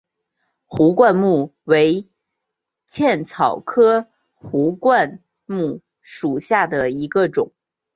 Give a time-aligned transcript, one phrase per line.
[0.65, 2.09] 壶冠木为
[2.87, 7.51] 茜草科壶冠木属下的一个种。